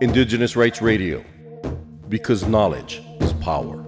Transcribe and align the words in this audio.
Indigenous 0.00 0.56
Rights 0.56 0.80
Radio, 0.80 1.24
because 2.08 2.46
knowledge 2.46 3.02
is 3.20 3.32
power. 3.34 3.84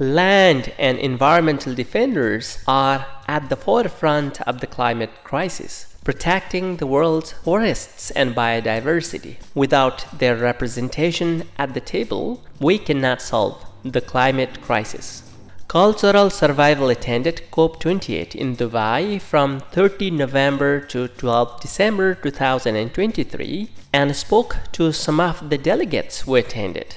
Land 0.00 0.72
and 0.78 0.98
environmental 0.98 1.74
defenders 1.74 2.58
are 2.66 3.06
at 3.28 3.48
the 3.48 3.56
forefront 3.56 4.40
of 4.42 4.60
the 4.60 4.66
climate 4.66 5.10
crisis, 5.22 5.96
protecting 6.04 6.76
the 6.76 6.86
world's 6.86 7.32
forests 7.32 8.10
and 8.10 8.34
biodiversity. 8.34 9.36
Without 9.54 10.06
their 10.18 10.36
representation 10.36 11.44
at 11.56 11.74
the 11.74 11.80
table, 11.80 12.42
we 12.60 12.78
cannot 12.78 13.22
solve 13.22 13.63
the 13.84 14.00
climate 14.00 14.60
crisis. 14.62 15.22
Cultural 15.68 16.30
Survival 16.30 16.88
attended 16.88 17.42
COP28 17.50 18.34
in 18.34 18.56
Dubai 18.56 19.20
from 19.20 19.60
30 19.72 20.10
November 20.12 20.80
to 20.80 21.08
12 21.08 21.60
December 21.60 22.14
2023 22.14 23.68
and 23.92 24.14
spoke 24.14 24.56
to 24.72 24.92
some 24.92 25.20
of 25.20 25.50
the 25.50 25.58
delegates 25.58 26.20
who 26.20 26.36
attended. 26.36 26.96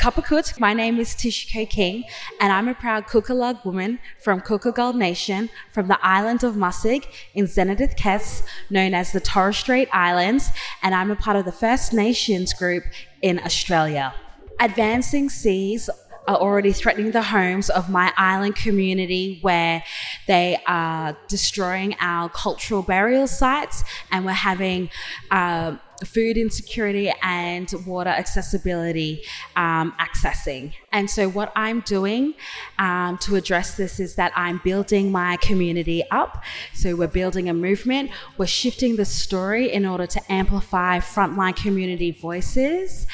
Kapakut, 0.00 0.58
my 0.58 0.72
name 0.72 0.98
is 0.98 1.10
Tishiko 1.10 1.68
King, 1.68 2.04
and 2.40 2.50
I'm 2.50 2.68
a 2.68 2.74
proud 2.74 3.06
Kulkalaig 3.06 3.62
woman 3.66 3.98
from 4.18 4.40
Kulkalgal 4.40 4.94
Nation 4.94 5.50
from 5.72 5.88
the 5.88 5.98
island 6.02 6.42
of 6.42 6.54
Masig 6.54 7.04
in 7.34 7.44
Zenadth 7.44 7.98
Kes, 7.98 8.42
known 8.70 8.94
as 8.94 9.12
the 9.12 9.20
Torres 9.20 9.58
Strait 9.58 9.90
Islands, 9.92 10.52
and 10.82 10.94
I'm 10.94 11.10
a 11.10 11.16
part 11.16 11.36
of 11.36 11.44
the 11.44 11.52
First 11.52 11.92
Nations 11.92 12.54
group 12.54 12.84
in 13.20 13.40
Australia. 13.40 14.14
Advancing 14.58 15.28
seas 15.28 15.90
are 16.26 16.36
already 16.36 16.72
threatening 16.72 17.10
the 17.10 17.22
homes 17.22 17.70
of 17.70 17.88
my 17.90 18.12
island 18.16 18.56
community 18.56 19.38
where 19.42 19.82
they 20.26 20.58
are 20.66 21.16
destroying 21.28 21.96
our 22.00 22.28
cultural 22.28 22.82
burial 22.82 23.26
sites 23.26 23.84
and 24.10 24.24
we're 24.24 24.32
having 24.32 24.90
uh, 25.30 25.76
food 26.04 26.36
insecurity 26.36 27.12
and 27.22 27.72
water 27.86 28.10
accessibility 28.10 29.22
um, 29.56 29.94
accessing. 30.00 30.72
And 30.92 31.08
so, 31.08 31.28
what 31.28 31.52
I'm 31.54 31.80
doing 31.80 32.34
um, 32.78 33.18
to 33.18 33.36
address 33.36 33.76
this 33.76 34.00
is 34.00 34.14
that 34.16 34.32
I'm 34.34 34.60
building 34.64 35.12
my 35.12 35.36
community 35.36 36.02
up. 36.10 36.42
So, 36.74 36.96
we're 36.96 37.08
building 37.08 37.48
a 37.48 37.54
movement, 37.54 38.10
we're 38.38 38.46
shifting 38.46 38.96
the 38.96 39.04
story 39.04 39.72
in 39.72 39.84
order 39.86 40.06
to 40.06 40.32
amplify 40.32 40.98
frontline 40.98 41.56
community 41.56 42.10
voices, 42.12 43.06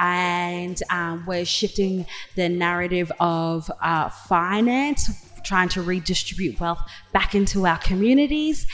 and 0.00 0.82
um, 0.90 1.24
we're 1.26 1.44
shifting 1.44 2.06
the 2.34 2.48
narrative 2.48 3.12
of 3.20 3.70
uh, 3.80 4.08
finance 4.08 5.10
trying 5.42 5.68
to 5.68 5.82
redistribute 5.82 6.60
wealth 6.60 6.80
back 7.12 7.34
into 7.34 7.66
our 7.66 7.78
communities. 7.78 8.66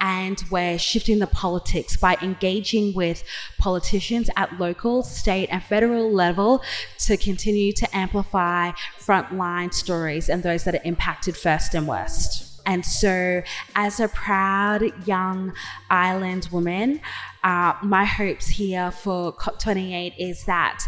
And 0.00 0.42
we're 0.50 0.78
shifting 0.78 1.18
the 1.18 1.26
politics 1.26 1.96
by 1.96 2.16
engaging 2.22 2.94
with 2.94 3.24
politicians 3.58 4.30
at 4.36 4.58
local, 4.58 5.02
state, 5.02 5.48
and 5.50 5.62
federal 5.62 6.12
level 6.12 6.62
to 7.00 7.16
continue 7.16 7.72
to 7.72 7.96
amplify 7.96 8.72
frontline 8.98 9.72
stories 9.72 10.28
and 10.28 10.42
those 10.42 10.64
that 10.64 10.74
are 10.74 10.82
impacted 10.84 11.36
first 11.36 11.74
and 11.74 11.86
worst. 11.86 12.43
And 12.66 12.84
so, 12.84 13.42
as 13.74 14.00
a 14.00 14.08
proud 14.08 15.06
young 15.06 15.52
island 15.90 16.48
woman, 16.50 17.00
uh, 17.42 17.74
my 17.82 18.04
hopes 18.04 18.48
here 18.48 18.90
for 18.90 19.32
COP28 19.34 20.14
is 20.18 20.44
that 20.44 20.84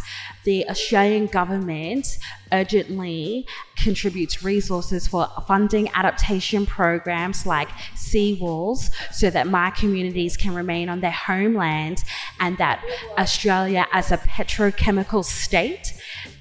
the 0.46 0.66
Australian 0.70 1.26
government 1.26 2.18
urgently 2.52 3.44
contributes 3.76 4.44
resources 4.44 5.08
for 5.08 5.28
funding 5.48 5.90
adaptation 5.92 6.64
programs 6.64 7.44
like 7.44 7.68
seawalls 7.96 8.90
so 9.12 9.28
that 9.28 9.48
my 9.48 9.70
communities 9.70 10.36
can 10.36 10.54
remain 10.54 10.88
on 10.88 11.00
their 11.00 11.10
homeland 11.10 12.04
and 12.38 12.56
that 12.58 12.80
Australia 13.18 13.86
as 13.92 14.12
a 14.12 14.18
petrochemical 14.18 15.24
state 15.24 15.92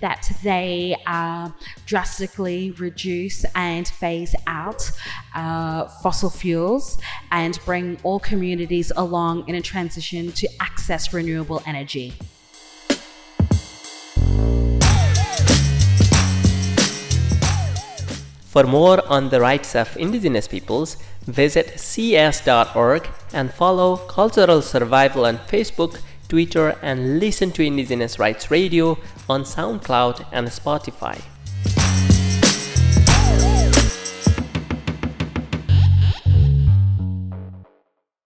that 0.01 0.31
they 0.43 0.95
uh, 1.07 1.49
drastically 1.87 2.71
reduce 2.77 3.43
and 3.55 3.87
phase 3.87 4.35
out 4.45 4.91
uh, 5.33 5.87
fossil 6.03 6.29
fuels 6.29 6.99
and 7.31 7.59
bring 7.65 7.97
all 8.03 8.19
communities 8.19 8.91
along 8.95 9.47
in 9.49 9.55
a 9.55 9.61
transition 9.61 10.31
to 10.31 10.47
access 10.61 11.11
renewable 11.11 11.63
energy. 11.65 12.13
For 18.55 18.63
more 18.63 19.05
on 19.09 19.27
the 19.27 19.41
rights 19.41 19.75
of 19.75 19.97
indigenous 19.97 20.47
peoples, 20.47 20.95
visit 21.27 21.77
cs.org 21.77 23.05
and 23.33 23.53
follow 23.53 23.97
Cultural 23.97 24.61
Survival 24.61 25.25
on 25.25 25.39
Facebook, 25.39 25.99
Twitter, 26.29 26.77
and 26.81 27.19
listen 27.19 27.51
to 27.51 27.63
Indigenous 27.63 28.17
Rights 28.17 28.49
Radio 28.49 28.97
on 29.27 29.43
SoundCloud 29.43 30.27
and 30.31 30.47
Spotify. 30.47 31.21